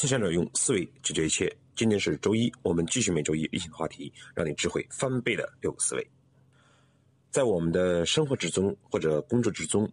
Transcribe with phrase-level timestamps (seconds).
[0.00, 1.52] 思想者用思维解决一切。
[1.74, 6.10] 今天是周一，我们继续每周一例行话题，让你智慧翻倍的六个思维。
[7.32, 9.90] 在我们的生活之中或者工作之中，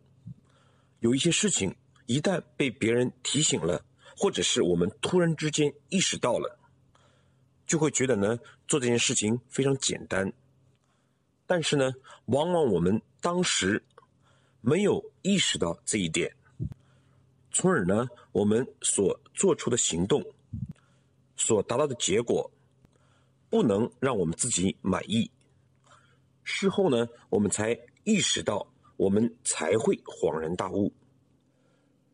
[0.99, 3.83] 有一些事情一旦被别人提醒了，
[4.15, 6.59] 或者是我们突然之间意识到了，
[7.65, 8.37] 就会觉得呢
[8.67, 10.31] 做这件事情非常简单。
[11.47, 11.91] 但是呢，
[12.25, 13.83] 往往我们当时
[14.61, 16.31] 没有意识到这一点。
[17.57, 20.21] 从而呢，我们所做出的行动，
[21.37, 22.51] 所达到的结果，
[23.49, 25.31] 不能让我们自己满意。
[26.43, 28.67] 事后呢，我们才意识到，
[28.97, 30.91] 我们才会恍然大悟。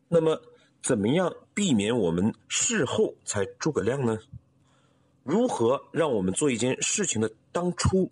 [0.06, 0.40] 那么，
[0.80, 4.16] 怎么样避免我们事后才诸葛亮呢？
[5.24, 8.08] 如何让我们做一件事情的当初，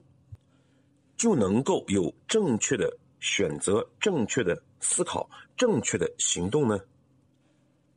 [1.16, 6.76] 就能够有正确的选择、正确的思考、正确的行动呢？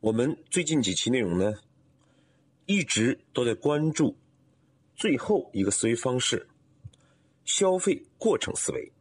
[0.04, 1.54] 我们最近几期内容呢，
[2.66, 4.14] 一直都在关注
[4.94, 6.46] 最后一个思维方式——
[7.46, 8.92] 消费过程思维。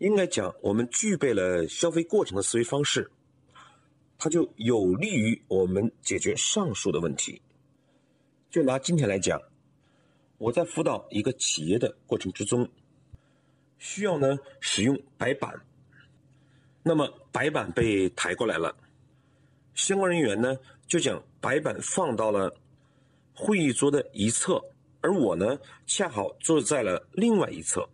[0.00, 3.10] 应该讲，我们具备了消费过程的思维方式，
[4.18, 7.40] 它就有利于我们解决上述的问题。
[8.50, 9.40] 就拿今天来讲，
[10.36, 12.68] 我在辅导一个企业的过程之中，
[13.78, 15.64] 需要呢使用白板，
[16.82, 18.76] 那么白板被抬过来了。
[19.74, 22.54] 相关人员呢，就将白板放到了
[23.34, 24.62] 会议桌的一侧，
[25.00, 27.88] 而我呢，恰好坐在了另外一侧。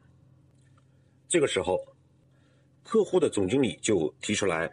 [1.27, 1.79] 这个时候，
[2.85, 4.71] 客户的总经理就提出来，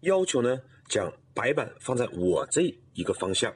[0.00, 2.62] 要求呢，将白板放在我这
[2.92, 3.52] 一个方向。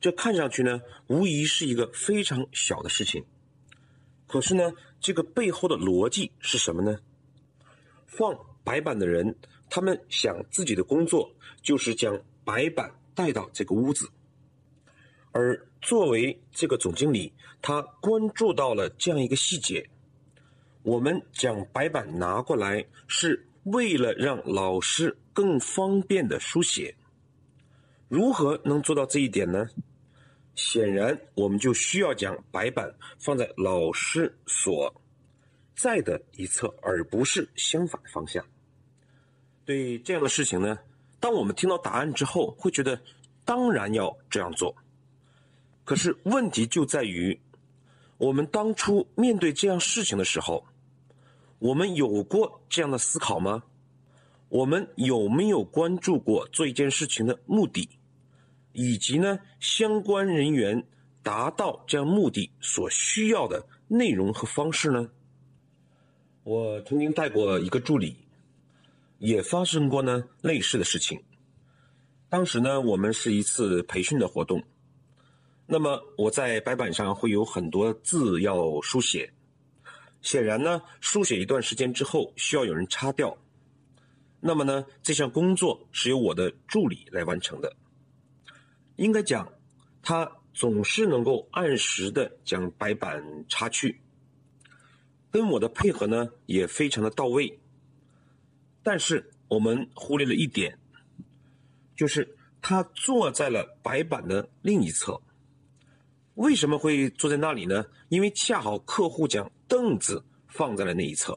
[0.00, 3.24] 这看上去呢，无疑是一个非常小的事情，
[4.26, 6.98] 可是呢，这个背后的逻辑是什么呢？
[8.06, 9.36] 放白板的人。
[9.70, 11.32] 他们想自己的工作
[11.62, 14.10] 就是将白板带到这个屋子，
[15.30, 17.32] 而作为这个总经理，
[17.62, 19.88] 他关注到了这样一个细节：
[20.82, 26.94] 我们将白板拿过来是为了让老师更方便的书写。
[28.08, 29.68] 如何能做到这一点呢？
[30.56, 34.92] 显然，我们就需要将白板放在老师所
[35.76, 38.44] 在的一侧，而不是相反方向。
[39.70, 40.76] 对这样的事情呢，
[41.20, 43.00] 当我们听到答案之后，会觉得
[43.44, 44.74] 当然要这样做。
[45.84, 47.38] 可是问题就在于，
[48.18, 50.66] 我们当初面对这样事情的时候，
[51.60, 53.62] 我们有过这样的思考吗？
[54.48, 57.88] 我们有没有关注过做一件事情的目的，
[58.72, 60.84] 以及呢相关人员
[61.22, 65.08] 达到这样目的所需要的内容和方式呢？
[66.42, 68.16] 我曾经带过一个助理。
[69.20, 71.22] 也发生过呢类似的事情。
[72.28, 74.62] 当时呢，我们是一次培训的活动，
[75.66, 79.30] 那么我在白板上会有很多字要书写，
[80.22, 83.36] 显然呢，书写一段时间之后需要有人擦掉。
[84.40, 87.76] 那么呢，这项工作是由我的助理来完成的。
[88.96, 89.52] 应该讲，
[90.02, 94.00] 他总是能够按时的将白板擦去，
[95.30, 97.58] 跟我的配合呢也非常的到位。
[98.82, 100.78] 但是我们忽略了一点，
[101.94, 105.20] 就是他坐在了白板的另一侧。
[106.34, 107.84] 为什么会坐在那里呢？
[108.08, 111.36] 因为恰好客户将凳子放在了那一侧，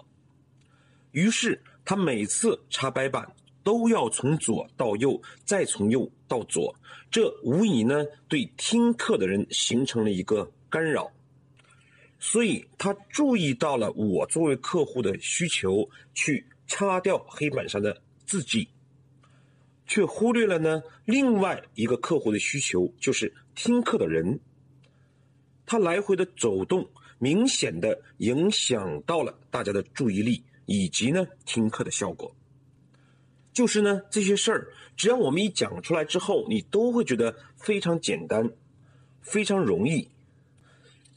[1.12, 3.30] 于是他每次擦白板
[3.64, 6.74] 都要从左到右，再从右到左，
[7.12, 11.12] 这无疑呢对听课的人形成了一个干扰。
[12.20, 16.46] 所以他注意到了我作为客户的需求去。
[16.76, 18.68] 擦掉黑板上的字迹，
[19.86, 24.40] 却忽略了呢另外一个客户的需求，就是听课的人。
[25.68, 26.90] 他来回的走动，
[27.20, 32.36] 明显的影响到了大家的注意力以及呢听课的效果。
[33.54, 38.50] 就是呢这些事儿，只要我们一讲出来之后，你都会觉得非常简单，
[39.22, 40.10] 非常容易。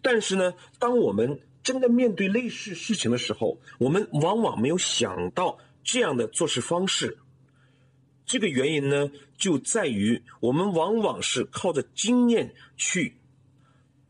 [0.02, 7.18] 但是呢，当我们真的面对类似事情的时候，我们往往没有想到这样的做事方式。
[8.24, 13.16] 这个原因呢，就在于我们往往是靠着经验去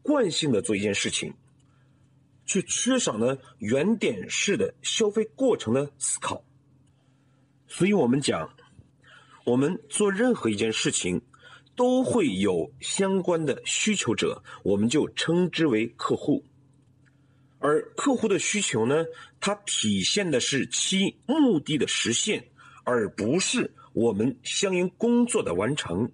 [0.03, 1.32] 惯性的做一件事情，
[2.44, 6.44] 却缺少呢原点式的消费过程的思考。
[7.67, 8.55] 所以我们讲，
[9.47, 11.23] 我们做任何一件事情，
[11.75, 16.44] 都会有相关的需求者，我们就称之为客户。
[17.58, 19.05] 而客户的需求呢，
[19.41, 22.44] 它体现的是其目的的实现，
[22.85, 26.11] 而不是我们相应工作的完成。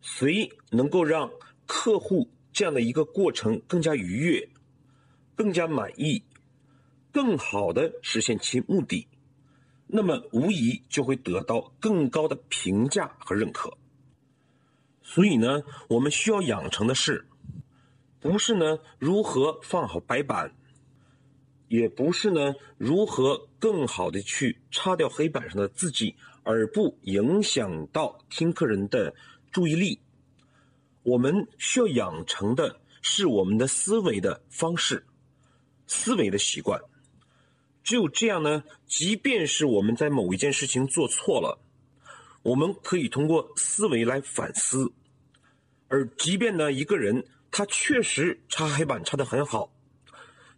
[0.00, 1.30] 谁能够让
[1.66, 4.48] 客户这样的一个过程更加愉悦、
[5.34, 6.22] 更加满意、
[7.12, 9.06] 更好的实现其目的，
[9.86, 13.72] 那么无疑就会得到更高的评价和认可。
[15.02, 17.26] 所以呢，我们需要养成的是，
[18.24, 20.50] 不是呢如何放好白板，
[21.68, 29.14] 也不是呢如何更好的去擦掉黑板上的字迹，而不影响到听课人的
[29.52, 30.00] 注意力。
[31.02, 35.04] 我们需要养成的是我们的思维的方式，
[35.86, 36.80] 思维的习惯。
[37.82, 41.60] 只有这样呢，即便是我们在某一件事情做错了。
[42.42, 44.90] 我们可以通过思维来反思，
[45.88, 47.22] 而即便呢一个人
[47.56, 49.72] 他确实擦黑板擦得很好，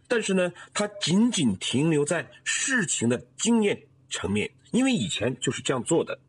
[0.07, 3.79] 但是呢他仅仅停留在事情的经验
[4.09, 6.19] 层面，因为以前就是这样做的，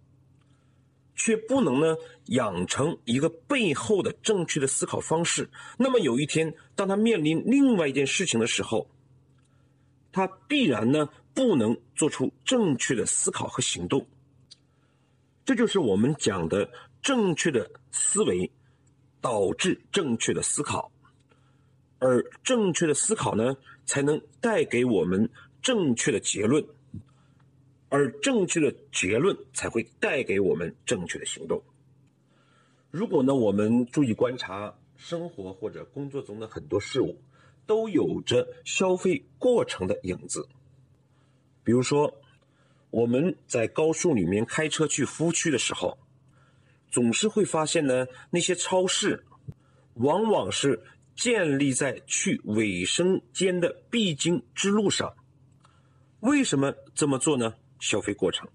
[1.17, 5.49] 却不能呢养成一个背后的正确的思考方式。
[5.79, 8.91] 那么有一天当他面临另外一件事情的时候，
[10.12, 14.06] 他必然呢不能做出正确的思考和行动。
[15.47, 18.50] 这就是我们讲的正确的思维
[19.20, 20.91] 导致正确的思考，
[21.99, 23.56] 而正确的思考呢，
[23.87, 25.29] 才能带给我们
[25.62, 26.65] 正确的结论，
[27.88, 31.62] 而正确的结论才会带给我们正确的行动。
[32.91, 37.21] 如果呢，我们注意观察生活或者工作中的很多事物，
[37.67, 40.49] 都有着消费过程的影子，
[41.62, 42.12] 比如说。
[42.91, 45.99] 我们在高速里面开车去服务区的时候，
[46.90, 49.25] 总是会发现呢，那些超市
[49.94, 50.82] 往往是
[51.14, 55.14] 建立在去卫生间的必经之路上。
[56.20, 57.55] 为什么这么做呢？
[57.81, 58.49] 消费过程。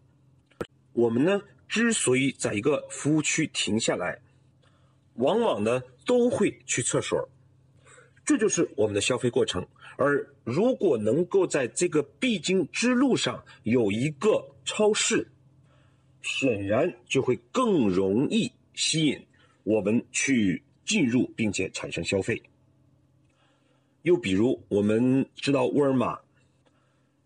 [0.92, 4.20] 我们呢，之所以在一个服务区停下来，
[5.16, 7.30] 往往呢都会去厕所，
[8.26, 9.66] 这就是我们的消费过程。
[9.96, 15.28] 而如果能够在这个必经之路上有一个超市，
[16.24, 19.24] 显然就会更容易吸引
[19.64, 22.42] 我们去进入并且产生消费。
[24.02, 26.20] 又比如，我们知道沃尔玛，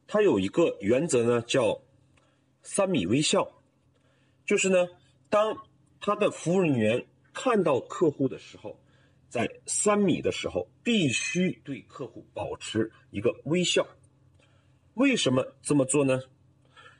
[0.05, 1.81] 它有一个原则呢，叫
[2.61, 3.49] “三米微笑”，
[4.45, 4.89] 就是呢，
[5.29, 5.55] 当
[6.01, 8.77] 他的服务人员看到客户的时候。
[9.29, 13.85] 在三米的时候，必须对客户保持一个微笑。
[14.93, 16.21] 为什么这么做呢？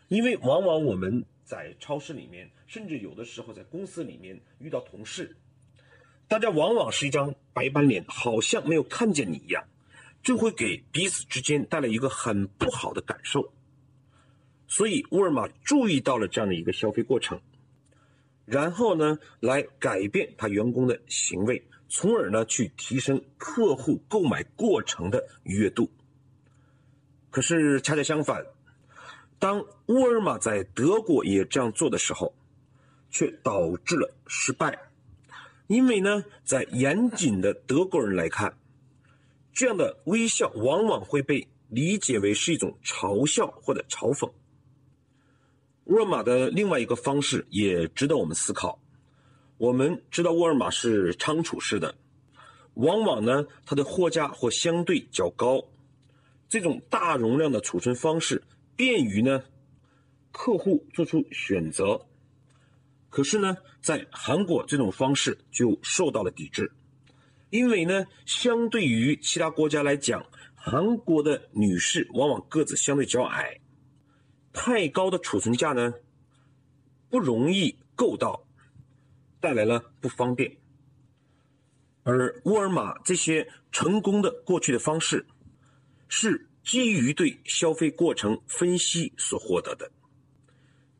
[0.09, 5.33] 因为往往我们在超市里面，甚至有的时候在公司里面遇到同事，
[6.27, 9.63] 大家往往是一张白板脸，好像没有看见你一样，
[10.21, 13.53] 这会给彼此之间带来一个很不好的感受。
[14.67, 17.39] 所以沃尔玛注意到了这样的一个消费过程，
[18.43, 21.63] 然后呢，来改变他员工的行为。
[21.89, 25.89] 从而呢，去提升客户购买过程的愉悦度。
[27.29, 28.45] 可是恰恰相反，
[29.39, 32.33] 当沃尔玛在德国也这样做的时候，
[33.09, 34.77] 却导致了失败。
[35.67, 38.57] 因为呢，在严谨的德国人来看，
[39.53, 44.31] 这样的微笑往往会被理解为是一种嘲笑或者嘲讽。
[45.85, 48.79] 沃尔玛的另外一个方式也值得我们思考。
[49.57, 51.95] 我们知道沃尔玛是仓储式的，
[52.75, 55.63] 往往呢，它的货架或相对较高，
[56.47, 58.41] 这种大容量的储存方式
[58.77, 59.43] 便于呢
[60.31, 62.07] 客户做出选择。
[63.09, 66.71] 可是呢，在韩国这种方式就受到了抵制，
[67.49, 73.59] 因为呢，相对于其他国家来讲，韩国的女士往往个子相对较矮，
[74.53, 75.93] 太高的储存架呢
[77.09, 78.45] 不容易够到。
[79.39, 80.57] 带来了不方便，
[82.01, 85.23] 而沃尔玛这些成功的过去的方式，
[86.07, 89.89] 是基于对消费过程分析所获得的。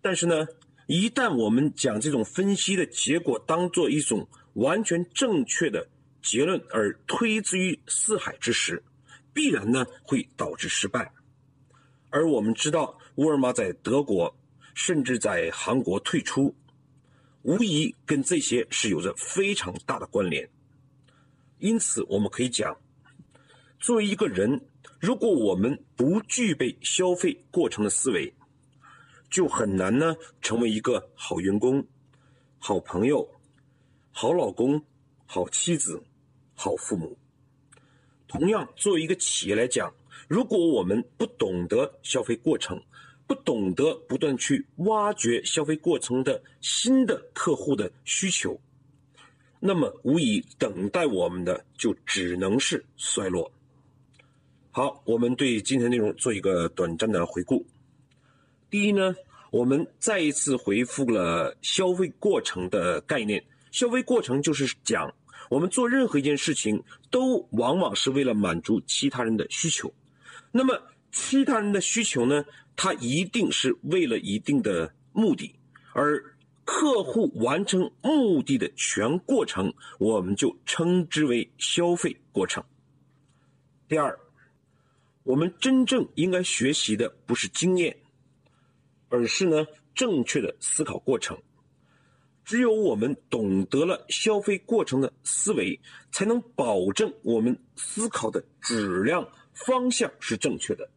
[0.02, 0.48] 但是呢，
[0.88, 5.86] 一旦我们将这种分析的结果当做一种完全正确的
[6.22, 8.82] 结论而推之于四海之时，
[9.34, 11.12] 必然呢会导致失败。
[12.12, 14.34] 而我们知道，沃尔玛在德国
[14.74, 16.56] 甚至在韩国退出。
[17.44, 20.50] 无疑跟这些是有着非常大的关联，
[21.60, 22.78] 因此我们可以讲，
[23.80, 24.62] 作为一个人，
[25.00, 28.34] 如果我们不具备消费过程的思维，
[29.30, 31.86] 就很难呢成为一个好员工、
[32.58, 33.28] 好朋友、
[34.12, 34.82] 好老公、
[35.26, 36.02] 好妻子、
[36.56, 37.18] 好父母。
[38.28, 39.94] 同样，作为一个企业来讲，
[40.28, 42.82] 如果我们不懂得消费过程，
[43.28, 48.60] 不懂得不断去挖掘消费过程的新的客户的需求，
[49.60, 53.52] 那么无疑等待我们的就只能是衰落。
[54.78, 57.66] 好，我们对今天内容做一个短暂的回顾。
[58.70, 59.16] 第一呢，
[59.50, 63.44] 我们再一次回复了消费过程的概念。
[63.72, 65.12] 消费过程就是讲，
[65.50, 66.80] 我们做任何一件事情
[67.10, 69.92] 都往往是为了满足其他人的需求。
[70.52, 70.80] 那么
[71.12, 75.56] 其他人的需求呢，它一定是为了一定的目的，
[75.94, 76.24] 而
[76.66, 82.64] 客户完成目的的全过程，我们就称之为消费过程。
[83.88, 84.16] 第二。
[85.28, 87.94] 我们真正应该学习的不是经验，
[89.10, 91.38] 而是呢正确的思考过程。
[92.46, 95.78] 只有我们懂得了消费过程的思维，
[96.14, 100.90] 才能保证我们思考的质量方向是正确的，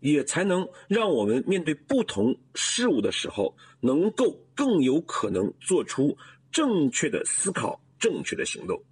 [0.00, 6.16] 也才能让我们面对不同事物的时候，能够更有可能做出
[6.50, 8.82] 正确的思考、正确的行动。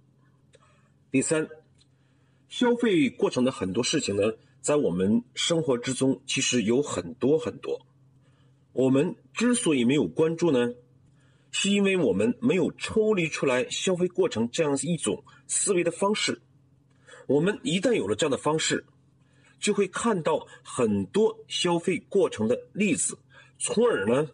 [1.09, 1.49] 第三。
[2.47, 4.23] 消费过程的很多事情呢，
[4.61, 7.85] 在我们生活之中其实有很多很多。
[8.73, 10.73] 我们之所以没有关注呢，
[11.51, 16.41] 是因为我们没有抽离出来消费过程这样一种思维的方式。
[17.25, 18.85] 我们一旦有了这样的方式，
[19.59, 23.17] 就会看到很多消费过程的例子，
[23.57, 24.29] 从而呢，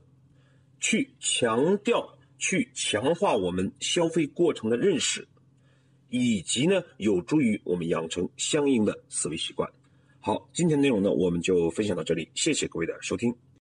[0.79, 5.27] 去强调、去强化我们消费过程的认识。
[6.15, 9.67] 以及呢，有助于我们养成相应的思维习惯。
[10.19, 13.33] 好，今天内容呢，我们就分享到这里，谢谢各位的收听。